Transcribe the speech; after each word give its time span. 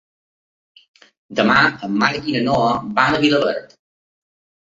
Demà 1.39 1.57
en 1.87 1.99
Marc 2.03 2.29
i 2.31 2.35
na 2.37 2.41
Noa 2.47 2.71
van 3.01 3.17
a 3.17 3.19
Vilaverd. 3.27 3.77